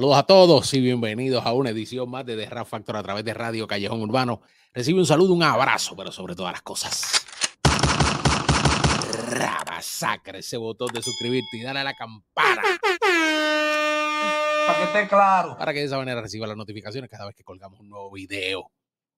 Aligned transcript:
Saludos 0.00 0.16
a 0.16 0.22
todos 0.22 0.72
y 0.72 0.80
bienvenidos 0.80 1.44
a 1.44 1.52
una 1.52 1.68
edición 1.68 2.10
más 2.10 2.24
de 2.24 2.34
The 2.34 2.46
Rap 2.46 2.66
Factor 2.66 2.96
a 2.96 3.02
través 3.02 3.22
de 3.22 3.34
Radio 3.34 3.66
Callejón 3.66 4.00
Urbano. 4.00 4.40
Recibe 4.72 4.98
un 4.98 5.04
saludo, 5.04 5.34
un 5.34 5.42
abrazo, 5.42 5.94
pero 5.94 6.10
sobre 6.10 6.34
todas 6.34 6.52
las 6.52 6.62
cosas. 6.62 7.22
Sacre 9.82 10.38
ese 10.38 10.56
botón 10.56 10.88
de 10.94 11.02
suscribirte 11.02 11.58
y 11.58 11.60
dale 11.64 11.80
a 11.80 11.84
la 11.84 11.92
campana. 11.92 12.62
Para 14.66 14.78
que 14.78 14.84
esté 14.84 15.06
claro. 15.06 15.58
Para 15.58 15.74
que 15.74 15.80
de 15.80 15.84
esa 15.84 15.98
manera 15.98 16.22
reciba 16.22 16.46
las 16.46 16.56
notificaciones 16.56 17.10
cada 17.10 17.26
vez 17.26 17.36
que 17.36 17.44
colgamos 17.44 17.78
un 17.78 17.90
nuevo 17.90 18.10
video. 18.10 18.72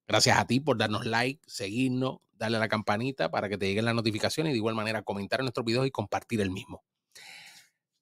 Gracias 0.09 0.37
a 0.37 0.49
ti 0.49 0.59
por 0.59 0.79
darnos 0.79 1.07
like, 1.07 1.41
seguirnos, 1.47 2.19
darle 2.33 2.57
a 2.57 2.61
la 2.61 2.67
campanita 2.67 3.31
para 3.31 3.49
que 3.49 3.57
te 3.57 3.67
lleguen 3.67 3.85
las 3.85 3.95
notificaciones 3.95 4.51
y 4.51 4.55
de 4.55 4.59
igual 4.59 4.75
manera 4.75 5.03
comentar 5.03 5.39
en 5.39 5.45
nuestros 5.45 5.65
videos 5.65 5.87
y 5.87 5.93
compartir 5.93 6.41
el 6.41 6.51
mismo. 6.51 6.83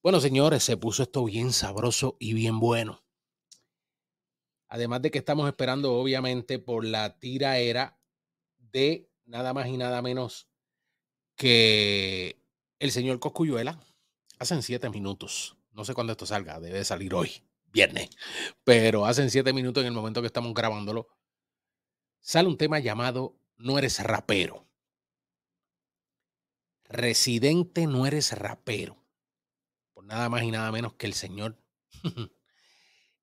Bueno, 0.02 0.18
señores, 0.18 0.64
se 0.64 0.78
puso 0.78 1.02
esto 1.02 1.24
bien 1.24 1.52
sabroso 1.52 2.16
y 2.18 2.32
bien 2.32 2.59
bueno. 2.59 3.04
Además 4.66 5.02
de 5.02 5.10
que 5.10 5.18
estamos 5.18 5.46
esperando, 5.46 5.92
obviamente, 5.92 6.59
por 6.59 6.86
la 6.86 7.18
tiraera 7.18 8.00
de 8.56 9.10
nada 9.26 9.52
más 9.52 9.66
y 9.66 9.76
nada 9.76 10.00
menos 10.00 10.48
que 11.36 12.42
el 12.78 12.92
señor 12.92 13.20
Coscuyuela. 13.20 13.79
Hacen 14.38 14.62
siete 14.62 14.88
minutos. 14.88 15.59
No 15.73 15.84
sé 15.84 15.92
cuándo 15.92 16.12
esto 16.12 16.24
salga, 16.24 16.60
debe 16.60 16.82
salir 16.82 17.12
hoy, 17.12 17.45
viernes. 17.66 18.09
Pero 18.64 19.04
hacen 19.04 19.29
siete 19.29 19.52
minutos 19.52 19.82
en 19.82 19.88
el 19.88 19.92
momento 19.92 20.23
que 20.23 20.29
estamos 20.29 20.54
grabándolo. 20.54 21.09
Sale 22.20 22.48
un 22.48 22.57
tema 22.57 22.79
llamado 22.79 23.37
No 23.59 23.79
eres 23.79 24.02
rapero. 24.02 24.66
Residente, 26.88 27.87
no 27.87 28.07
eres 28.07 28.32
rapero 28.38 28.99
nada 30.11 30.29
más 30.29 30.43
y 30.43 30.51
nada 30.51 30.73
menos 30.73 30.95
que 30.95 31.07
el 31.07 31.15
señor, 31.15 31.57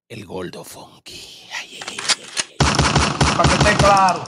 el 0.07 0.25
Gordo 0.25 0.63
Funky. 0.63 1.49
Para 3.35 3.49
que 3.49 3.55
esté 3.55 3.77
claro. 3.77 4.23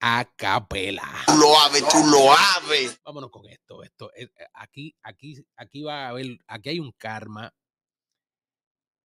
A 0.00 0.30
capela. 0.36 1.10
Tú 1.26 1.36
lo 1.38 1.58
aves, 1.58 1.82
tú 1.88 2.06
lo 2.06 2.30
aves. 2.30 3.00
Vámonos 3.04 3.30
con 3.30 3.48
esto. 3.48 3.82
esto 3.82 4.12
eh, 4.14 4.28
eh, 4.38 4.46
aquí, 4.52 4.94
aquí, 5.02 5.42
aquí 5.56 5.82
va 5.82 6.04
a 6.04 6.08
haber, 6.10 6.38
aquí 6.46 6.68
hay 6.68 6.78
un 6.78 6.92
karma. 6.92 7.54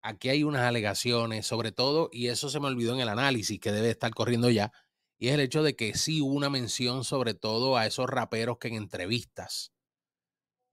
Aquí 0.02 0.28
hay 0.28 0.44
unas 0.44 0.64
alegaciones, 0.64 1.48
sobre 1.48 1.72
todo, 1.72 2.10
y 2.12 2.28
eso 2.28 2.50
se 2.50 2.60
me 2.60 2.68
olvidó 2.68 2.94
en 2.94 3.02
el 3.02 3.10
análisis 3.10 3.60
que 3.60 3.72
debe 3.72 3.90
estar 3.90 4.14
corriendo 4.14 4.50
ya, 4.50 4.72
y 5.18 5.28
es 5.28 5.34
el 5.34 5.42
hecho 5.42 5.62
de 5.62 5.76
que 5.76 5.94
sí 5.96 6.22
hubo 6.22 6.34
una 6.34 6.50
mención 6.50 7.04
sobre 7.04 7.34
todo 7.34 7.76
a 7.76 7.86
esos 7.86 8.10
raperos 8.10 8.60
que 8.60 8.70
en 8.70 8.76
entrevistas 8.76 9.74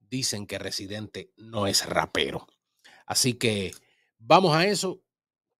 dicen 0.09 0.47
que 0.47 0.59
Residente 0.59 1.33
no 1.37 1.67
es 1.67 1.85
rapero. 1.85 2.47
Así 3.05 3.33
que 3.33 3.73
vamos 4.17 4.55
a 4.55 4.65
eso, 4.65 5.01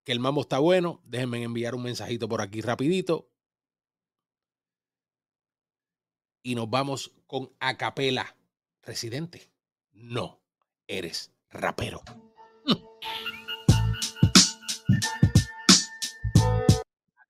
que 0.04 0.12
el 0.12 0.20
mambo 0.20 0.42
está 0.42 0.59
bueno. 0.59 1.02
Déjenme 1.06 1.44
enviar 1.44 1.76
un 1.76 1.84
mensajito 1.84 2.28
por 2.28 2.42
aquí 2.42 2.62
rapidito. 2.62 3.30
Y 6.44 6.56
nos 6.56 6.70
vamos 6.70 7.14
con 7.26 7.54
Acapela. 7.59 8.38
Residente, 8.81 9.52
no 9.92 10.42
eres 10.88 11.34
rapero. 11.50 12.02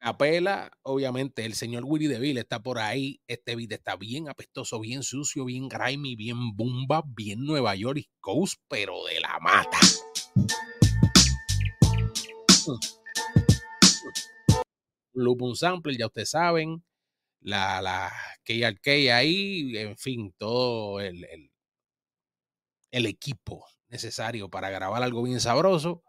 Capela, 0.07 0.71
obviamente, 0.83 1.43
el 1.43 1.53
señor 1.53 1.83
Willy 1.83 2.07
DeVille 2.07 2.39
está 2.39 2.63
por 2.63 2.79
ahí. 2.79 3.19
Este 3.27 3.57
beat 3.57 3.73
está 3.73 3.97
bien 3.97 4.29
apestoso, 4.29 4.79
bien 4.79 5.03
sucio, 5.03 5.43
bien 5.43 5.67
grimy, 5.67 6.15
bien 6.15 6.55
bomba, 6.55 7.03
bien 7.05 7.43
Nueva 7.43 7.75
York 7.75 8.05
Coast, 8.21 8.61
pero 8.69 9.03
de 9.03 9.19
la 9.19 9.37
mata. 9.41 9.77
Loop 15.11 15.41
un 15.41 15.57
sample, 15.57 15.97
ya 15.97 16.05
ustedes 16.05 16.29
saben. 16.29 16.85
La, 17.41 17.81
la 17.81 18.09
KRK 18.45 19.11
ahí, 19.11 19.75
en 19.75 19.97
fin, 19.97 20.33
todo 20.37 21.01
el, 21.01 21.25
el, 21.25 21.51
el 22.91 23.05
equipo 23.07 23.65
necesario 23.89 24.49
para 24.49 24.69
grabar 24.69 25.03
algo 25.03 25.21
bien 25.23 25.41
sabroso, 25.41 26.01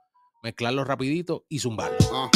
mezclarlo 0.42 0.84
rapidito 0.84 1.44
y 1.48 1.58
zumbarlo. 1.58 1.98
Ah, 2.12 2.30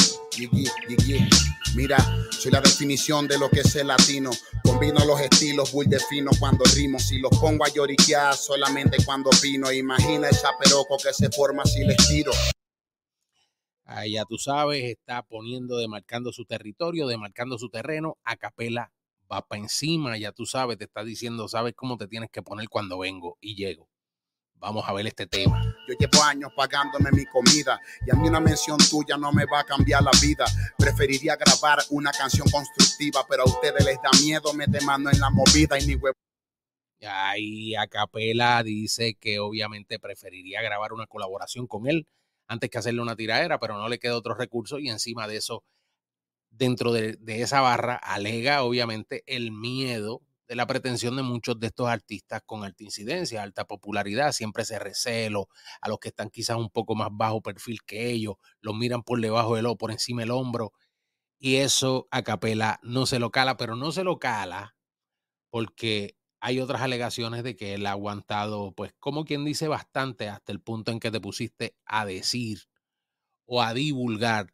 Mira, 1.75 1.97
soy 2.31 2.51
la 2.51 2.61
definición 2.61 3.27
de 3.27 3.39
lo 3.39 3.49
que 3.49 3.61
es 3.61 3.75
el 3.75 3.87
latino. 3.87 4.31
Combino 4.63 5.03
los 5.05 5.19
estilos 5.19 5.73
muy 5.73 5.87
de 5.87 5.99
fino 5.99 6.31
cuando 6.39 6.63
rimo. 6.75 6.99
Si 6.99 7.19
los 7.19 7.31
pongo 7.39 7.65
a 7.65 7.69
lloriquear 7.69 8.35
solamente 8.35 8.97
cuando 9.03 9.29
opino. 9.29 9.71
Imagina 9.71 10.29
el 10.29 10.35
chaperoco 10.35 10.97
que 11.03 11.13
se 11.13 11.29
forma 11.31 11.63
si 11.65 11.83
les 11.83 11.97
tiro. 12.07 12.31
Ahí 13.85 14.13
ya 14.13 14.25
tú 14.25 14.37
sabes, 14.37 14.83
está 14.83 15.23
poniendo, 15.23 15.77
demarcando 15.77 16.31
su 16.31 16.45
territorio, 16.45 17.07
demarcando 17.07 17.57
su 17.57 17.69
terreno. 17.69 18.17
A 18.23 18.37
capela 18.37 18.91
va 19.31 19.41
para 19.41 19.61
encima, 19.61 20.17
ya 20.17 20.31
tú 20.31 20.45
sabes, 20.45 20.77
te 20.77 20.85
está 20.85 21.03
diciendo, 21.03 21.47
sabes 21.47 21.73
cómo 21.75 21.97
te 21.97 22.07
tienes 22.07 22.29
que 22.31 22.41
poner 22.41 22.69
cuando 22.69 22.99
vengo 22.99 23.37
y 23.41 23.55
llego. 23.55 23.89
Vamos 24.63 24.87
a 24.87 24.93
ver 24.93 25.05
este 25.05 25.27
tema. 25.27 25.61
Yo 25.89 25.93
llevo 25.99 26.23
años 26.23 26.49
pagándome 26.55 27.11
mi 27.11 27.25
comida 27.25 27.81
y 28.07 28.11
a 28.11 28.13
mí 28.15 28.29
una 28.29 28.39
mención 28.39 28.77
tuya 28.89 29.17
no 29.17 29.33
me 29.33 29.43
va 29.43 29.59
a 29.59 29.65
cambiar 29.65 30.01
la 30.01 30.11
vida. 30.21 30.45
Preferiría 30.77 31.35
grabar 31.35 31.79
una 31.89 32.13
canción 32.13 32.49
constructiva, 32.49 33.25
pero 33.27 33.43
a 33.43 33.45
ustedes 33.45 33.83
les 33.83 33.97
da 34.01 34.09
miedo 34.21 34.53
meter 34.53 34.81
mano 34.83 35.09
en 35.11 35.19
la 35.19 35.29
movida 35.29 35.77
y 35.77 35.85
ni 35.85 35.95
huevo. 35.95 36.15
Ahí 37.05 37.75
a 37.75 37.87
capela 37.87 38.63
dice 38.63 39.15
que 39.15 39.39
obviamente 39.39 39.99
preferiría 39.99 40.61
grabar 40.61 40.93
una 40.93 41.07
colaboración 41.07 41.67
con 41.67 41.85
él 41.89 42.07
antes 42.47 42.69
que 42.69 42.77
hacerle 42.77 43.01
una 43.01 43.17
tiradera, 43.17 43.59
pero 43.59 43.77
no 43.77 43.89
le 43.89 43.99
queda 43.99 44.15
otro 44.15 44.33
recurso 44.33 44.79
y 44.79 44.87
encima 44.87 45.27
de 45.27 45.35
eso, 45.35 45.65
dentro 46.51 46.93
de, 46.93 47.17
de 47.17 47.41
esa 47.41 47.59
barra, 47.59 47.95
alega 47.97 48.63
obviamente 48.63 49.23
el 49.27 49.51
miedo 49.51 50.21
la 50.55 50.67
pretensión 50.67 51.15
de 51.15 51.23
muchos 51.23 51.59
de 51.59 51.67
estos 51.67 51.87
artistas 51.87 52.41
con 52.45 52.63
alta 52.63 52.83
incidencia, 52.83 53.43
alta 53.43 53.65
popularidad, 53.65 54.31
siempre 54.31 54.65
se 54.65 54.79
recelo 54.79 55.47
a 55.81 55.89
los 55.89 55.99
que 55.99 56.09
están 56.09 56.29
quizás 56.29 56.57
un 56.57 56.69
poco 56.69 56.95
más 56.95 57.09
bajo 57.11 57.41
perfil 57.41 57.79
que 57.85 58.11
ellos, 58.11 58.35
los 58.61 58.75
miran 58.75 59.03
por 59.03 59.19
debajo 59.21 59.55
del 59.55 59.65
ojo, 59.67 59.77
por 59.77 59.91
encima 59.91 60.21
del 60.21 60.31
hombro, 60.31 60.73
y 61.39 61.57
eso 61.57 62.07
a 62.11 62.23
capela 62.23 62.79
no 62.83 63.05
se 63.05 63.19
lo 63.19 63.31
cala, 63.31 63.57
pero 63.57 63.75
no 63.75 63.91
se 63.91 64.03
lo 64.03 64.19
cala 64.19 64.75
porque 65.49 66.17
hay 66.41 66.59
otras 66.59 66.81
alegaciones 66.81 67.43
de 67.43 67.55
que 67.55 67.75
él 67.75 67.85
ha 67.85 67.91
aguantado, 67.91 68.73
pues 68.73 68.93
como 68.99 69.23
quien 69.25 69.45
dice, 69.45 69.67
bastante 69.67 70.29
hasta 70.29 70.51
el 70.51 70.61
punto 70.61 70.91
en 70.91 70.99
que 70.99 71.11
te 71.11 71.21
pusiste 71.21 71.75
a 71.85 72.05
decir 72.05 72.63
o 73.45 73.61
a 73.61 73.73
divulgar 73.73 74.52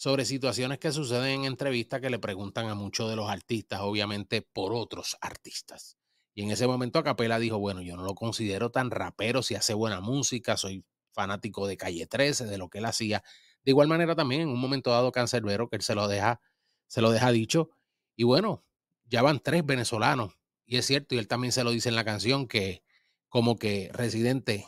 sobre 0.00 0.24
situaciones 0.24 0.78
que 0.78 0.92
suceden 0.92 1.40
en 1.40 1.44
entrevistas 1.44 2.00
que 2.00 2.08
le 2.08 2.18
preguntan 2.18 2.70
a 2.70 2.74
muchos 2.74 3.10
de 3.10 3.16
los 3.16 3.28
artistas, 3.28 3.80
obviamente 3.82 4.40
por 4.40 4.72
otros 4.72 5.18
artistas. 5.20 5.98
Y 6.34 6.42
en 6.42 6.50
ese 6.50 6.66
momento 6.66 6.98
Acapela 6.98 7.38
dijo, 7.38 7.58
bueno, 7.58 7.82
yo 7.82 7.98
no 7.98 8.04
lo 8.04 8.14
considero 8.14 8.70
tan 8.70 8.90
rapero 8.90 9.42
si 9.42 9.56
hace 9.56 9.74
buena 9.74 10.00
música, 10.00 10.56
soy 10.56 10.86
fanático 11.12 11.66
de 11.66 11.76
Calle 11.76 12.06
13, 12.06 12.46
de 12.46 12.56
lo 12.56 12.70
que 12.70 12.78
él 12.78 12.86
hacía. 12.86 13.22
De 13.62 13.72
igual 13.72 13.88
manera 13.88 14.16
también 14.16 14.40
en 14.40 14.48
un 14.48 14.58
momento 14.58 14.90
dado 14.90 15.12
Cancerbero, 15.12 15.68
que 15.68 15.76
él 15.76 15.82
se 15.82 15.94
lo 15.94 16.08
deja, 16.08 16.40
se 16.86 17.02
lo 17.02 17.10
deja 17.10 17.30
dicho. 17.30 17.68
Y 18.16 18.24
bueno, 18.24 18.64
ya 19.04 19.20
van 19.20 19.38
tres 19.38 19.66
venezolanos. 19.66 20.38
Y 20.64 20.78
es 20.78 20.86
cierto, 20.86 21.14
y 21.14 21.18
él 21.18 21.28
también 21.28 21.52
se 21.52 21.62
lo 21.62 21.72
dice 21.72 21.90
en 21.90 21.96
la 21.96 22.06
canción, 22.06 22.48
que 22.48 22.82
como 23.28 23.58
que 23.58 23.90
residente 23.92 24.66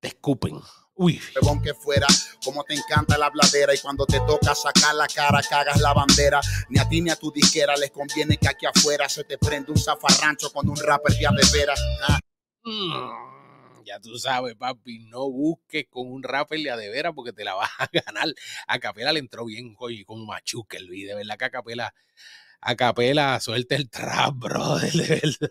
te 0.00 0.08
escupen. 0.08 0.58
Uy. 0.96 1.20
que 1.62 1.74
fuera, 1.74 2.06
como 2.44 2.62
te 2.62 2.74
encanta 2.74 3.18
la 3.18 3.28
bladera 3.28 3.74
y 3.74 3.78
cuando 3.78 4.06
te 4.06 4.20
toca 4.20 4.54
sacar 4.54 4.94
la 4.94 5.08
cara 5.08 5.42
cagas 5.42 5.80
la 5.80 5.92
bandera. 5.92 6.40
Ni 6.68 6.78
a 6.78 6.88
ti 6.88 7.00
ni 7.00 7.10
a 7.10 7.16
tu 7.16 7.32
disquera 7.32 7.76
les 7.76 7.90
conviene 7.90 8.36
que 8.36 8.48
aquí 8.48 8.66
afuera 8.66 9.08
se 9.08 9.24
te 9.24 9.36
prende 9.38 9.72
un 9.72 9.78
zafarrancho 9.78 10.52
con 10.52 10.68
un 10.68 10.76
rapper 10.76 11.18
ya 11.18 11.30
de 11.30 11.58
veras. 11.58 11.80
Ah. 12.08 12.20
Mm, 12.62 13.84
ya 13.84 14.00
tú 14.00 14.16
sabes, 14.18 14.54
papi, 14.54 15.00
no 15.00 15.30
busques 15.30 15.86
con 15.90 16.10
un 16.10 16.22
rapper 16.22 16.60
de 16.60 16.88
veras 16.90 17.12
porque 17.14 17.32
te 17.32 17.44
la 17.44 17.54
vas 17.54 17.70
a 17.78 17.88
ganar. 17.92 18.28
A 18.68 18.78
Capela 18.78 19.12
le 19.12 19.18
entró 19.20 19.44
bien 19.46 19.74
con 19.74 19.92
como 20.04 20.26
machuque 20.26 20.76
el 20.76 20.88
video, 20.88 21.16
de 21.16 21.24
verdad 21.24 21.38
que 21.38 21.44
a 21.44 21.50
Capela, 21.50 21.94
a 22.60 22.76
Capela 22.76 23.40
suelta 23.40 23.74
el 23.74 23.90
trap, 23.90 24.34
brother, 24.36 24.92
de 24.92 25.08
verdad. 25.08 25.50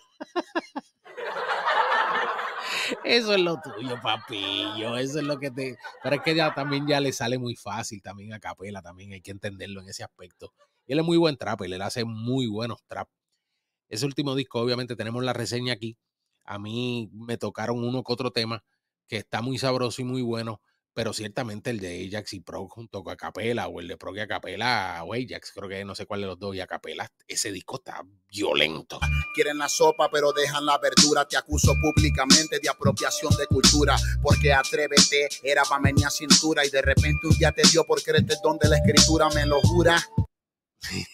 Eso 3.04 3.34
es 3.34 3.42
lo 3.42 3.60
tuyo, 3.62 4.00
papillo. 4.02 4.98
Eso 4.98 5.20
es 5.20 5.26
lo 5.26 5.40
que 5.40 5.52
te. 5.52 5.78
Pero 6.02 6.16
es 6.16 6.22
que 6.22 6.36
ya 6.36 6.54
también 6.54 6.88
ya 6.88 7.00
le 7.00 7.12
sale 7.14 7.38
muy 7.38 7.56
fácil 7.56 8.02
también 8.02 8.34
a 8.34 8.40
Capela, 8.40 8.82
también 8.82 9.14
hay 9.14 9.22
que 9.22 9.32
entenderlo 9.32 9.82
en 9.82 9.90
ese 9.90 10.04
aspecto. 10.04 10.54
Y 10.86 10.94
él 10.94 11.00
es 11.00 11.06
muy 11.06 11.18
buen 11.18 11.38
trap, 11.38 11.62
él 11.62 11.82
hace 11.82 12.06
muy 12.06 12.48
buenos 12.48 12.84
trap. 12.88 13.10
Ese 13.90 14.06
último 14.06 14.36
disco, 14.36 14.60
obviamente, 14.60 14.96
tenemos 14.96 15.24
la 15.24 15.34
reseña 15.34 15.74
aquí. 15.74 15.98
A 16.46 16.60
mí 16.60 17.10
me 17.14 17.38
tocaron 17.38 17.84
uno 17.84 18.04
que 18.04 18.14
otro 18.14 18.32
tema 18.32 18.64
que 19.08 19.18
está 19.18 19.42
muy 19.42 19.58
sabroso 19.58 20.02
y 20.02 20.06
muy 20.06 20.22
bueno. 20.22 20.62
Pero 20.94 21.14
ciertamente 21.14 21.70
el 21.70 21.80
de 21.80 22.08
Ajax 22.08 22.34
y 22.34 22.40
Pro 22.40 22.68
junto 22.68 23.04
con 23.04 23.14
Acapela 23.14 23.68
o 23.68 23.80
el 23.80 23.88
de 23.88 23.98
Pro 23.98 24.16
y 24.16 24.20
Acapela 24.20 25.04
o 25.04 25.14
Ajax, 25.14 25.52
creo 25.54 25.70
que 25.70 25.84
no 25.86 25.96
sé 25.96 26.06
cuál 26.06 26.22
de 26.22 26.28
los 26.28 26.40
dos 26.40 26.56
y 26.56 26.60
Acapela, 26.60 27.12
ese 27.28 27.52
disco 27.52 27.78
está 27.78 28.02
violento. 28.28 29.00
Quieren 29.34 29.58
la 29.58 29.70
sopa 29.70 30.10
pero 30.12 30.32
dejan 30.32 30.66
la 30.66 30.78
verdura, 30.78 31.28
te 31.28 31.38
acuso 31.38 31.74
públicamente 31.82 32.60
de 32.60 32.70
apropiación 32.70 33.36
de 33.38 33.48
cultura, 33.48 33.96
porque 34.22 34.54
atrévete, 34.54 35.30
era 35.44 35.64
pa' 35.64 35.80
meña 35.80 36.10
cintura 36.10 36.66
y 36.66 36.70
de 36.70 36.82
repente 36.82 37.28
un 37.28 37.38
día 37.38 37.52
te 37.52 37.64
dio 37.70 37.84
por 37.86 38.02
creerte 38.02 38.36
donde 38.44 38.70
la 38.70 38.78
escritura 38.78 39.30
me 39.30 39.46
lo 39.46 39.62
jura. 39.62 39.98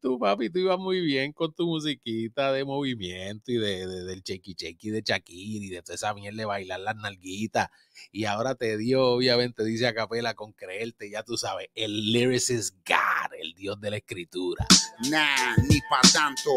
tú, 0.00 0.18
papi, 0.18 0.50
tú 0.50 0.58
ibas 0.60 0.78
muy 0.78 1.00
bien 1.00 1.32
con 1.32 1.52
tu 1.52 1.66
musiquita 1.66 2.52
de 2.52 2.64
movimiento 2.64 3.52
y 3.52 3.56
de, 3.56 3.86
del 3.86 4.22
chequi 4.22 4.54
chequi 4.54 4.90
de 4.90 5.02
Shakira 5.04 5.64
y 5.64 5.68
de 5.68 5.82
toda 5.82 5.94
esa 5.94 6.14
mierda 6.14 6.38
de 6.38 6.44
bailar 6.44 6.80
las 6.80 6.96
nalguitas. 6.96 7.68
Y 8.12 8.24
ahora 8.24 8.54
te 8.54 8.76
dio, 8.76 9.06
obviamente, 9.06 9.64
dice 9.64 9.86
a 9.86 9.94
capela 9.94 10.34
con 10.34 10.52
creerte, 10.52 11.10
ya 11.10 11.22
tú 11.22 11.36
sabes, 11.36 11.68
el 11.74 12.12
lyricist 12.12 12.74
God, 12.86 13.34
el 13.40 13.54
dios 13.54 13.80
de 13.80 13.90
la 13.90 13.96
escritura. 13.96 14.66
Nah, 15.10 15.56
ni 15.68 15.80
pa' 15.90 16.00
tanto. 16.12 16.50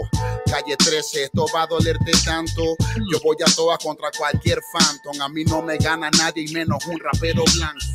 Calle 0.45 0.75
13, 0.77 1.23
esto 1.23 1.45
va 1.53 1.63
a 1.63 1.67
dolerte 1.67 2.11
tanto. 2.23 2.75
Yo 3.11 3.19
voy 3.23 3.37
a 3.45 3.55
todas 3.55 3.79
contra 3.79 4.09
cualquier 4.17 4.59
phantom. 4.71 5.21
A 5.21 5.29
mí 5.29 5.43
no 5.45 5.61
me 5.61 5.77
gana 5.77 6.09
nadie 6.11 6.45
y 6.47 6.53
menos 6.53 6.85
un 6.87 6.99
rapero 6.99 7.43
blanco. 7.55 7.90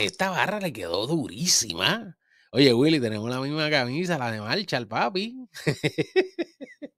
Esta 0.00 0.30
barra 0.30 0.60
le 0.60 0.72
quedó 0.72 1.06
durísima. 1.06 2.16
Oye, 2.52 2.74
Willy, 2.74 3.00
tenemos 3.00 3.30
la 3.30 3.40
misma 3.40 3.70
camisa, 3.70 4.18
la 4.18 4.30
de 4.32 4.40
marcha, 4.40 4.76
el 4.76 4.88
papi. 4.88 5.48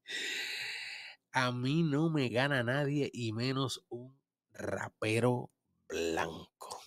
A 1.32 1.52
mí 1.52 1.82
no 1.82 2.10
me 2.10 2.28
gana 2.28 2.62
nadie 2.62 3.10
y 3.12 3.32
menos 3.32 3.84
un 3.88 4.18
rapero 4.52 5.50
blanco. 5.88 6.82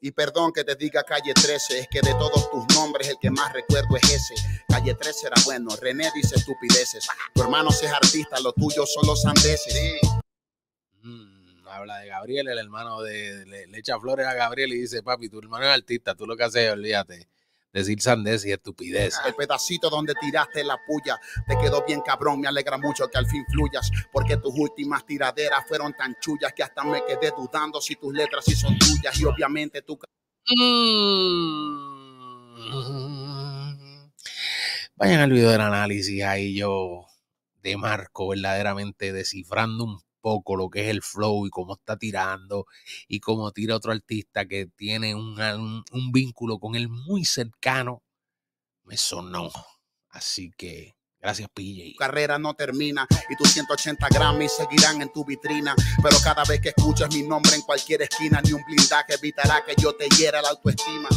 Y 0.00 0.10
perdón 0.12 0.52
que 0.52 0.64
te 0.64 0.76
diga 0.76 1.04
calle 1.04 1.34
13, 1.34 1.80
es 1.80 1.88
que 1.88 2.00
de 2.00 2.12
todos 2.14 2.50
tus 2.50 2.66
nombres 2.74 3.08
el 3.08 3.16
que 3.20 3.30
más 3.30 3.52
recuerdo 3.52 3.96
es 3.96 4.10
ese. 4.10 4.34
Calle 4.68 4.94
13 4.94 5.26
era 5.26 5.36
bueno, 5.44 5.70
René 5.76 6.10
dice 6.14 6.36
estupideces. 6.36 7.06
Tu 7.34 7.42
hermano 7.42 7.70
es 7.70 7.82
artista, 7.84 8.40
lo 8.40 8.52
tuyo 8.52 8.86
son 8.86 9.06
los 9.06 9.24
andeses. 9.26 10.00
Mm 11.02 11.35
habla 11.70 11.98
de 11.98 12.08
Gabriel, 12.08 12.48
el 12.48 12.58
hermano 12.58 13.02
de, 13.02 13.44
le, 13.46 13.78
echa 13.78 13.98
flores 13.98 14.26
a 14.26 14.34
Gabriel 14.34 14.72
y 14.72 14.80
dice, 14.80 15.02
papi, 15.02 15.28
tu 15.28 15.38
hermano 15.38 15.64
es 15.66 15.74
artista, 15.74 16.14
tú 16.14 16.26
lo 16.26 16.36
que 16.36 16.44
haces, 16.44 16.70
olvídate, 16.70 17.28
decir 17.72 18.00
sandez 18.00 18.44
y 18.46 18.52
estupidez. 18.52 19.14
El 19.26 19.34
pedacito 19.34 19.90
donde 19.90 20.14
tiraste 20.20 20.64
la 20.64 20.78
puya 20.86 21.18
te 21.46 21.56
quedó 21.58 21.84
bien 21.86 22.00
cabrón, 22.00 22.40
me 22.40 22.48
alegra 22.48 22.78
mucho 22.78 23.08
que 23.08 23.18
al 23.18 23.26
fin 23.26 23.44
fluyas, 23.50 23.90
porque 24.12 24.36
tus 24.36 24.54
últimas 24.56 25.04
tiraderas 25.04 25.66
fueron 25.66 25.92
tan 25.94 26.16
chullas 26.20 26.52
que 26.52 26.62
hasta 26.62 26.84
me 26.84 27.04
quedé 27.04 27.32
dudando 27.36 27.80
si 27.80 27.96
tus 27.96 28.12
letras 28.12 28.44
sí 28.44 28.54
son 28.54 28.78
tuyas 28.78 29.18
y 29.18 29.24
obviamente 29.24 29.82
tú... 29.82 29.98
Mm. 30.48 31.96
Vayan 34.96 35.20
al 35.20 35.30
video 35.30 35.50
del 35.50 35.60
análisis, 35.60 36.22
ahí 36.24 36.56
yo 36.56 37.06
de 37.62 37.76
Marco 37.76 38.28
verdaderamente 38.28 39.12
descifrando 39.12 39.84
un 39.84 40.05
poco 40.20 40.56
lo 40.56 40.68
que 40.70 40.82
es 40.82 40.88
el 40.88 41.02
flow 41.02 41.46
y 41.46 41.50
cómo 41.50 41.74
está 41.74 41.96
tirando 41.96 42.66
y 43.08 43.20
cómo 43.20 43.52
tira 43.52 43.76
otro 43.76 43.92
artista 43.92 44.46
que 44.46 44.66
tiene 44.66 45.14
un, 45.14 45.38
un, 45.92 46.12
vínculo 46.12 46.58
con 46.58 46.74
él 46.74 46.88
muy 46.88 47.24
cercano, 47.24 48.02
me 48.84 48.96
sonó. 48.96 49.50
Así 50.10 50.50
que 50.56 50.95
Gracias, 51.26 51.48
PJ. 51.52 51.90
Tu 51.90 51.96
carrera 51.96 52.38
no 52.38 52.54
termina 52.54 53.04
y 53.28 53.34
tus 53.34 53.50
180 53.50 54.06
Grammys 54.10 54.52
seguirán 54.52 55.02
en 55.02 55.12
tu 55.12 55.24
vitrina. 55.24 55.74
Pero 56.00 56.18
cada 56.22 56.44
vez 56.44 56.60
que 56.60 56.68
escuchas 56.68 57.12
mi 57.12 57.24
nombre 57.24 57.56
en 57.56 57.62
cualquier 57.62 58.02
esquina, 58.02 58.40
ni 58.44 58.52
un 58.52 58.62
blindaje 58.64 59.14
evitará 59.14 59.64
que 59.64 59.74
yo 59.76 59.92
te 59.96 60.08
hiera 60.10 60.40
la 60.40 60.50
autoestima. 60.50 61.08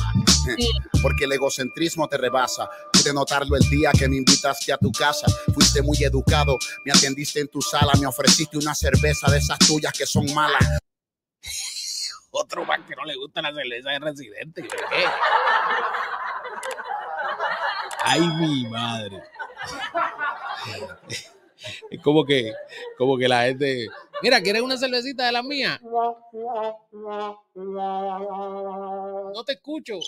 Porque 1.04 1.26
el 1.26 1.34
egocentrismo 1.34 2.08
te 2.08 2.18
rebasa. 2.18 2.68
Pude 2.92 3.14
notarlo 3.14 3.56
el 3.56 3.70
día 3.70 3.92
que 3.92 4.10
me 4.10 4.18
invitaste 4.18 4.74
a 4.74 4.80
tu 4.80 4.92
casa. 4.92 5.28
Fuiste 5.54 5.84
muy 5.84 6.04
educado, 6.04 6.58
me 6.86 6.92
atendiste 6.92 7.42
en 7.42 7.48
tu 7.48 7.62
sala, 7.62 7.94
me 8.00 8.08
ofreciste 8.08 8.58
una 8.58 8.74
cerveza 8.74 9.30
de 9.30 9.38
esas 9.38 9.60
tuyas 9.60 9.94
que 9.94 10.08
son 10.08 10.26
malas. 10.34 10.80
Otro 12.32 12.66
man 12.66 12.84
que 12.84 12.96
no 12.96 13.06
le 13.06 13.16
gusta 13.16 13.44
la 13.44 13.54
cerveza 13.54 13.92
de 13.92 14.00
residente. 14.00 14.68
Ay, 18.04 18.22
mi 18.22 18.68
madre. 18.68 19.22
Es 21.92 22.02
como 22.02 22.26
que, 22.26 22.54
como 22.98 23.18
que 23.18 23.28
la 23.28 23.44
gente, 23.44 23.88
mira, 24.22 24.42
¿quieres 24.42 24.62
una 24.62 24.78
cervecita 24.78 25.26
de 25.26 25.32
la 25.34 25.44
mía? 25.44 25.80
No 29.34 29.44
te 29.46 29.54
escucho. 29.54 30.00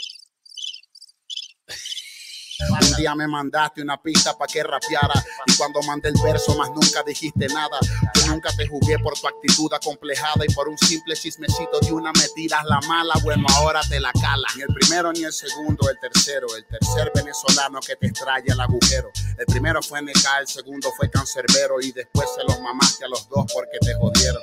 Un 2.69 2.95
día 2.97 3.15
me 3.15 3.27
mandaste 3.27 3.81
una 3.81 4.01
pista 4.01 4.37
para 4.37 4.51
que 4.51 4.63
rapeara 4.63 5.23
y 5.45 5.55
cuando 5.55 5.81
mandé 5.83 6.09
el 6.09 6.15
verso 6.23 6.55
más 6.55 6.69
nunca 6.69 7.03
dijiste 7.03 7.47
nada. 7.47 7.77
Yo 8.15 8.27
nunca 8.27 8.51
te 8.55 8.67
jugué 8.67 8.99
por 8.99 9.17
tu 9.19 9.27
actitud 9.27 9.71
acomplejada 9.73 10.45
y 10.47 10.53
por 10.53 10.67
un 10.67 10.77
simple 10.77 11.15
chismecito 11.15 11.79
de 11.81 11.91
una 11.91 12.11
me 12.13 12.27
tiras 12.35 12.63
la 12.65 12.79
mala. 12.81 13.15
Bueno, 13.23 13.45
ahora 13.55 13.81
te 13.87 13.99
la 13.99 14.11
cala. 14.13 14.47
Ni 14.55 14.61
el 14.63 14.69
primero 14.73 15.11
ni 15.11 15.23
el 15.23 15.33
segundo, 15.33 15.89
el 15.89 15.99
tercero. 15.99 16.47
El 16.55 16.65
tercer 16.65 17.11
venezolano 17.13 17.79
que 17.79 17.95
te 17.95 18.07
extrae 18.07 18.43
al 18.51 18.59
agujero. 18.59 19.09
El 19.37 19.45
primero 19.45 19.81
fue 19.81 20.01
NK, 20.01 20.25
el 20.41 20.47
segundo 20.47 20.91
fue 20.95 21.09
Cancerbero 21.09 21.81
y 21.81 21.91
después 21.91 22.27
se 22.35 22.43
los 22.43 22.59
mamaste 22.61 23.05
a 23.05 23.07
los 23.07 23.27
dos 23.29 23.45
porque 23.53 23.77
te 23.79 23.93
jodieron. 23.95 24.41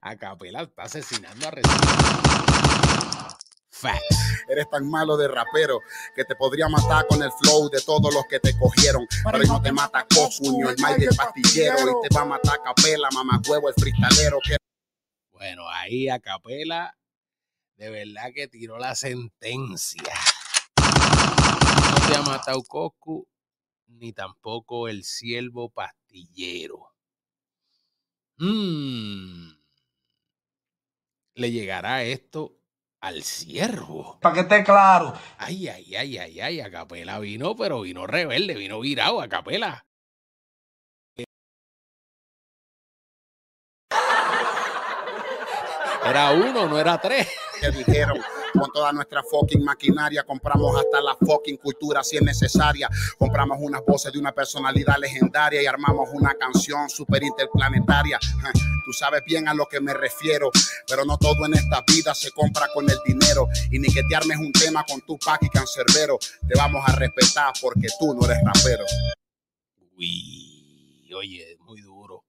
A 0.00 0.16
Capela 0.16 0.62
está 0.62 0.84
asesinando 0.84 1.48
a 1.48 1.50
Facts. 3.70 4.44
Eres 4.48 4.68
tan 4.68 4.88
malo 4.90 5.16
de 5.16 5.28
rapero 5.28 5.80
que 6.14 6.24
te 6.24 6.34
podría 6.36 6.68
matar 6.68 7.06
con 7.06 7.22
el 7.22 7.30
flow 7.40 7.70
de 7.70 7.80
todos 7.80 8.12
los 8.12 8.24
que 8.28 8.40
te 8.40 8.58
cogieron. 8.58 9.06
Pero 9.24 9.44
no 9.44 9.62
te 9.62 9.72
mata 9.72 10.06
Cocuño, 10.06 10.70
el 10.70 10.76
Mike 10.76 11.06
del 11.06 11.16
pastillero. 11.16 11.78
Y 11.78 12.08
te 12.08 12.14
va 12.14 12.22
a 12.22 12.24
matar 12.26 12.60
Capela, 12.62 13.08
mamá 13.12 13.40
huevo, 13.48 13.68
el 13.68 13.74
freestalero. 13.74 14.38
Que... 14.44 14.56
Bueno, 15.32 15.68
ahí 15.68 16.08
a 16.08 16.18
Capela 16.18 16.94
de 17.80 17.88
verdad 17.88 18.30
que 18.34 18.46
tiró 18.46 18.78
la 18.78 18.94
sentencia. 18.94 20.12
No 20.76 22.06
te 22.06 22.14
ha 22.14 22.22
matado 22.22 22.62
Cocu, 22.62 23.26
ni 23.86 24.12
tampoco 24.12 24.86
el 24.86 25.02
siervo 25.02 25.70
pastillero. 25.70 26.92
Mm. 28.36 29.59
Le 31.40 31.50
llegará 31.50 32.02
esto 32.04 32.58
al 33.00 33.22
ciervo. 33.22 34.18
Para 34.20 34.34
que 34.34 34.40
esté 34.40 34.62
claro. 34.62 35.14
Ay, 35.38 35.68
ay, 35.68 35.96
ay, 35.96 36.18
ay, 36.18 36.38
ay, 36.38 36.60
a 36.60 36.70
Capela 36.70 37.18
vino, 37.18 37.56
pero 37.56 37.80
vino 37.80 38.06
rebelde, 38.06 38.52
vino 38.56 38.78
virado 38.78 39.22
a 39.22 39.28
Era 46.04 46.32
uno, 46.32 46.66
no 46.66 46.78
era 46.78 46.98
tres. 47.00 47.28
Que 47.60 47.70
dijeron 47.70 48.18
con 48.52 48.70
toda 48.72 48.92
nuestra 48.92 49.22
fucking 49.22 49.62
maquinaria. 49.62 50.24
Compramos 50.24 50.74
hasta 50.78 51.00
la 51.00 51.14
fucking 51.14 51.58
cultura 51.58 52.02
si 52.02 52.16
es 52.16 52.22
necesaria. 52.22 52.88
Compramos 53.18 53.58
unas 53.60 53.84
voces 53.84 54.12
de 54.12 54.18
una 54.18 54.32
personalidad 54.32 54.96
legendaria 54.98 55.62
y 55.62 55.66
armamos 55.66 56.08
una 56.12 56.34
canción 56.34 56.88
super 56.88 57.22
interplanetaria. 57.22 58.18
Tú 58.84 58.92
sabes 58.92 59.22
bien 59.24 59.46
a 59.46 59.54
lo 59.54 59.66
que 59.66 59.80
me 59.80 59.92
refiero, 59.92 60.50
pero 60.88 61.04
no 61.04 61.18
todo 61.18 61.46
en 61.46 61.54
esta 61.54 61.84
vida 61.86 62.14
se 62.14 62.30
compra 62.32 62.68
con 62.72 62.88
el 62.88 62.98
dinero. 63.04 63.46
Y 63.70 63.78
ni 63.78 63.92
que 63.92 64.02
te 64.02 64.16
armes 64.16 64.38
un 64.38 64.52
tema 64.52 64.84
con 64.88 65.00
tu 65.02 65.18
pack 65.18 65.42
y 65.42 65.48
cancerbero. 65.50 66.18
Te 66.48 66.58
vamos 66.58 66.82
a 66.86 66.92
respetar 66.96 67.52
porque 67.60 67.88
tú 67.98 68.14
no 68.14 68.24
eres 68.24 68.38
rapero. 68.44 68.84
Uy, 69.96 71.12
oye, 71.14 71.58
muy 71.60 71.82
duro. 71.82 72.24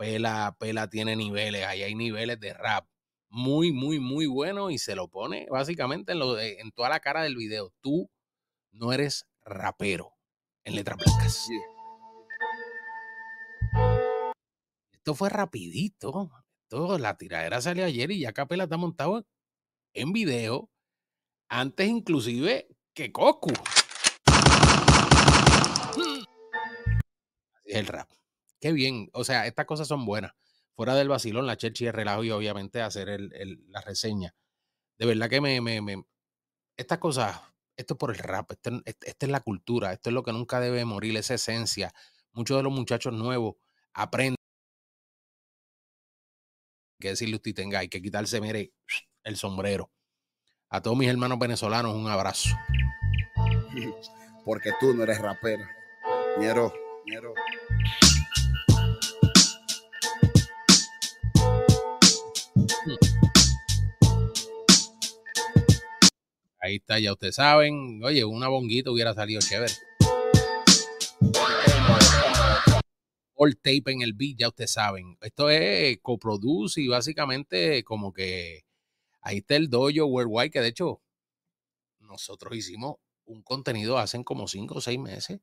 Pela, 0.00 0.56
Pela 0.58 0.88
tiene 0.88 1.14
niveles, 1.14 1.66
ahí 1.66 1.82
hay 1.82 1.94
niveles 1.94 2.40
de 2.40 2.54
rap 2.54 2.88
muy, 3.28 3.70
muy, 3.70 4.00
muy 4.00 4.24
bueno 4.24 4.70
y 4.70 4.78
se 4.78 4.94
lo 4.94 5.08
pone 5.08 5.46
básicamente 5.50 6.12
en, 6.12 6.20
lo 6.20 6.40
en 6.40 6.72
toda 6.72 6.88
la 6.88 7.00
cara 7.00 7.22
del 7.22 7.36
video. 7.36 7.70
Tú 7.82 8.10
no 8.72 8.94
eres 8.94 9.26
rapero 9.42 10.14
en 10.64 10.76
letras 10.76 10.96
blancas. 10.96 11.46
Esto 14.90 15.14
fue 15.14 15.28
rapidito. 15.28 16.30
Esto, 16.62 16.96
la 16.98 17.18
tiradera 17.18 17.60
salió 17.60 17.84
ayer 17.84 18.10
y 18.10 18.20
ya 18.20 18.32
Capela 18.32 18.64
está 18.64 18.78
montado 18.78 19.26
en 19.92 20.14
video. 20.14 20.70
Antes 21.50 21.90
inclusive 21.90 22.68
que 22.94 23.12
Cocu. 23.12 23.52
Así 25.84 27.66
es 27.66 27.76
el 27.76 27.86
rap. 27.86 28.08
Qué 28.60 28.72
bien. 28.72 29.10
O 29.12 29.24
sea, 29.24 29.46
estas 29.46 29.66
cosas 29.66 29.88
son 29.88 30.04
buenas 30.04 30.32
fuera 30.74 30.94
del 30.94 31.08
vacilón, 31.08 31.46
la 31.46 31.56
Cherchi 31.56 31.86
de 31.86 31.92
relajo 31.92 32.24
y 32.24 32.30
obviamente 32.30 32.80
hacer 32.80 33.20
la 33.68 33.80
reseña 33.82 34.34
de 35.00 35.06
verdad 35.06 35.30
que 35.30 35.40
me, 35.40 35.62
me, 35.62 35.80
me 35.80 36.04
estas 36.76 36.98
cosas, 36.98 37.40
esto 37.74 37.94
es 37.94 37.98
por 37.98 38.10
el 38.10 38.18
rap, 38.18 38.52
esta 38.52 38.70
este 38.84 39.26
es 39.26 39.32
la 39.32 39.40
cultura, 39.40 39.94
esto 39.94 40.10
es 40.10 40.14
lo 40.14 40.22
que 40.22 40.32
nunca 40.32 40.60
debe 40.60 40.84
morir, 40.84 41.16
esa 41.16 41.34
esencia. 41.34 41.90
Muchos 42.32 42.58
de 42.58 42.62
los 42.62 42.72
muchachos 42.72 43.14
nuevos 43.14 43.56
aprenden 43.94 44.36
que 47.00 47.08
decirle 47.08 47.36
usted 47.36 47.54
tenga, 47.54 47.78
hay 47.78 47.88
que 47.88 48.02
quitarse, 48.02 48.42
mire, 48.42 48.74
el 49.24 49.36
sombrero. 49.38 49.90
A 50.68 50.82
todos 50.82 50.98
mis 50.98 51.08
hermanos 51.08 51.38
venezolanos, 51.38 51.96
un 51.96 52.06
abrazo. 52.06 52.50
Porque 54.44 54.72
tú 54.78 54.92
no 54.92 55.04
eres 55.04 55.18
rapero. 55.18 55.64
Ñero, 56.38 56.74
ñero. 57.06 57.32
Ahí 66.60 66.76
está, 66.76 66.98
ya 66.98 67.12
ustedes 67.12 67.36
saben. 67.36 68.02
Oye, 68.04 68.24
una 68.24 68.48
bonguita 68.48 68.90
hubiera 68.90 69.14
salido 69.14 69.40
chévere. 69.40 69.72
All 73.34 73.56
tape 73.56 73.92
en 73.92 74.02
el 74.02 74.12
beat, 74.12 74.36
ya 74.38 74.48
ustedes 74.48 74.72
saben. 74.72 75.16
Esto 75.20 75.48
es 75.50 75.98
coproduce 76.02 76.80
y 76.80 76.88
básicamente 76.88 77.82
como 77.84 78.12
que 78.12 78.64
ahí 79.22 79.38
está 79.38 79.56
el 79.56 79.68
dojo 79.70 80.06
worldwide, 80.06 80.50
que 80.50 80.60
de 80.60 80.68
hecho 80.68 81.02
nosotros 81.98 82.54
hicimos 82.54 82.96
un 83.24 83.42
contenido 83.42 83.98
hace 83.98 84.22
como 84.24 84.48
cinco 84.48 84.76
o 84.76 84.80
seis 84.80 84.98
meses 84.98 85.40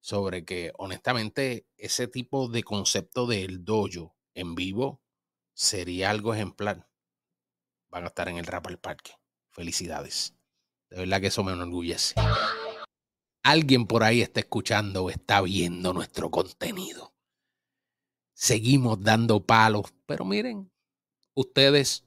sobre 0.00 0.44
que 0.44 0.72
honestamente 0.78 1.66
ese 1.76 2.06
tipo 2.06 2.48
de 2.48 2.62
concepto 2.62 3.26
del 3.26 3.64
dojo 3.64 4.14
en 4.34 4.54
vivo 4.54 5.00
sería 5.56 6.10
algo 6.10 6.34
ejemplar. 6.34 6.86
Van 7.88 8.04
a 8.04 8.08
estar 8.08 8.28
en 8.28 8.36
el 8.36 8.46
Rap 8.46 8.66
al 8.68 8.78
Parque. 8.78 9.12
Felicidades. 9.50 10.34
De 10.90 10.98
verdad 10.98 11.20
que 11.20 11.28
eso 11.28 11.42
me 11.42 11.52
enorgullece. 11.52 12.14
Alguien 13.42 13.86
por 13.86 14.04
ahí 14.04 14.20
está 14.20 14.40
escuchando 14.40 15.04
o 15.04 15.10
está 15.10 15.40
viendo 15.40 15.92
nuestro 15.92 16.30
contenido. 16.30 17.14
Seguimos 18.34 19.02
dando 19.02 19.44
palos, 19.44 19.94
pero 20.04 20.24
miren, 20.24 20.70
ustedes 21.34 22.04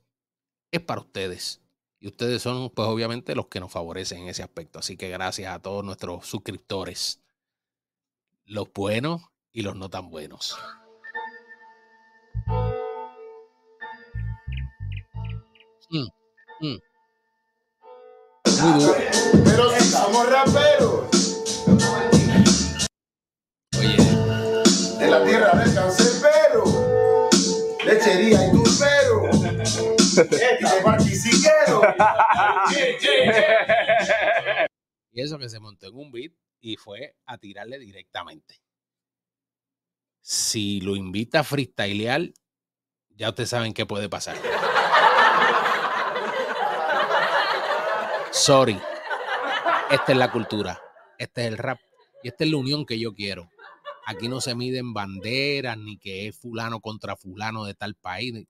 es 0.71 0.81
para 0.81 1.01
ustedes. 1.01 1.59
Y 1.99 2.07
ustedes 2.07 2.41
son, 2.41 2.69
pues 2.69 2.87
obviamente, 2.87 3.35
los 3.35 3.47
que 3.47 3.59
nos 3.59 3.71
favorecen 3.71 4.19
en 4.19 4.29
ese 4.29 4.43
aspecto. 4.43 4.79
Así 4.79 4.95
que 4.95 5.09
gracias 5.09 5.53
a 5.53 5.59
todos 5.59 5.83
nuestros 5.83 6.27
suscriptores, 6.27 7.19
los 8.45 8.71
buenos 8.71 9.23
y 9.51 9.63
los 9.63 9.75
no 9.75 9.89
tan 9.89 10.09
buenos. 10.11 10.55
Mm, 15.91 16.05
mm. 16.61 16.79
Pero 19.43 19.71
si 19.71 19.89
somos 19.89 20.29
raperos. 20.29 21.09
Oye, 23.79 23.97
De 24.99 25.07
la 25.09 25.23
tierra 25.23 25.51
del 25.57 25.73
cancerbero. 25.73 26.63
Lechería 27.83 28.47
y 28.47 28.51
turbero. 28.51 29.31
Y 30.13 30.15
de 30.15 30.83
barquisiquero. 30.83 31.81
y 35.11 35.21
eso 35.21 35.39
que 35.39 35.49
se 35.49 35.59
montó 35.59 35.87
en 35.87 35.95
un 35.95 36.11
beat 36.11 36.33
y 36.61 36.75
fue 36.75 37.15
a 37.25 37.39
tirarle 37.39 37.79
directamente. 37.79 38.61
Si 40.21 40.81
lo 40.81 40.95
invita 40.95 41.39
a 41.39 41.43
freestylear, 41.43 42.29
ya 43.09 43.29
ustedes 43.29 43.49
saben 43.49 43.73
qué 43.73 43.87
puede 43.87 44.07
pasar. 44.07 44.37
Sorry. 48.39 48.79
Esta 49.91 50.13
es 50.13 50.17
la 50.17 50.31
cultura. 50.31 50.81
Este 51.17 51.41
es 51.41 51.47
el 51.47 51.57
rap. 51.57 51.77
Y 52.23 52.29
esta 52.29 52.45
es 52.45 52.49
la 52.49 52.55
unión 52.55 52.85
que 52.85 52.97
yo 52.97 53.13
quiero. 53.13 53.49
Aquí 54.05 54.29
no 54.29 54.39
se 54.39 54.55
miden 54.55 54.93
banderas 54.93 55.77
ni 55.77 55.97
que 55.97 56.29
es 56.29 56.39
fulano 56.39 56.79
contra 56.79 57.17
fulano 57.17 57.65
de 57.65 57.73
tal 57.73 57.95
país. 57.95 58.47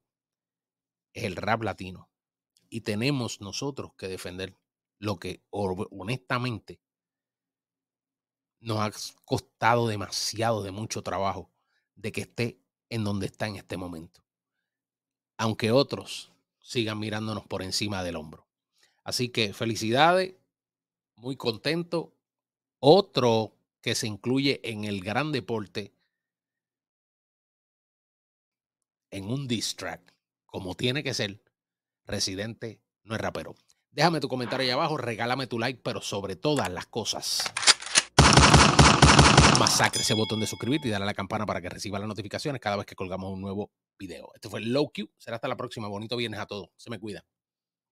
Es 1.12 1.24
el 1.24 1.36
rap 1.36 1.63
latino. 1.63 2.08
Y 2.69 2.81
tenemos 2.81 3.41
nosotros 3.41 3.91
que 3.98 4.08
defender 4.08 4.55
lo 5.00 5.17
que 5.17 5.41
honestamente 5.50 6.79
nos 8.60 8.77
ha 8.77 8.91
costado 9.25 9.88
demasiado 9.88 10.62
de 10.62 10.69
mucho 10.69 11.01
trabajo 11.01 11.50
de 11.96 12.12
que 12.12 12.22
esté 12.22 12.62
en 12.89 13.03
donde 13.03 13.25
está 13.25 13.48
en 13.48 13.55
este 13.55 13.75
momento. 13.75 14.24
Aunque 15.36 15.72
otros 15.72 16.31
sigan 16.62 17.00
mirándonos 17.00 17.48
por 17.48 17.63
encima 17.63 18.03
del 18.03 18.17
hombro. 18.17 18.49
Así 19.10 19.30
que 19.30 19.54
felicidades, 19.54 20.36
muy 21.16 21.36
contento. 21.36 22.13
Otro 22.78 23.56
que 23.82 23.96
se 23.96 24.06
incluye 24.06 24.62
en 24.63 24.84
el 24.84 25.01
gran 25.01 25.32
deporte, 25.32 25.96
en 29.10 29.32
un 29.32 29.48
diss 29.48 29.75
track, 29.75 30.13
como 30.46 30.75
tiene 30.75 31.01
que 31.01 31.16
ser, 31.16 31.42
Residente 32.06 32.84
no 33.01 33.16
es 33.16 33.22
rapero. 33.22 33.56
Déjame 33.89 34.20
tu 34.20 34.28
comentario 34.28 34.63
ahí 34.63 34.70
abajo, 34.70 34.96
regálame 34.96 35.48
tu 35.48 35.58
like, 35.58 35.82
pero 35.84 36.01
sobre 36.01 36.36
todas 36.36 36.72
las 36.72 36.86
cosas, 36.86 37.51
masacre 39.58 40.04
ese 40.04 40.13
botón 40.13 40.39
de 40.39 40.46
suscribirte 40.46 40.88
y 40.88 40.92
dale 40.92 41.06
a 41.06 41.08
la 41.08 41.16
campana 41.16 41.48
para 41.48 41.62
que 41.62 41.70
reciba 41.70 41.98
las 41.98 42.08
notificaciones 42.08 42.62
cada 42.62 42.75
vez 42.75 42.86
que 42.86 42.94
colgamos 42.94 43.34
un 43.34 43.42
nuevo 43.42 43.72
video. 43.98 44.30
Este 44.36 44.50
fue 44.50 44.60
el 44.60 44.72
Low 44.72 44.92
Q. 44.94 45.10
Será 45.18 45.38
hasta 45.38 45.48
la 45.48 45.58
próxima. 45.58 45.88
Bonito 45.88 46.16
viernes 46.16 46.39
a 46.39 46.46
todos. 46.46 46.70
Se 46.78 46.92
me 46.92 47.00
cuida. 47.00 47.25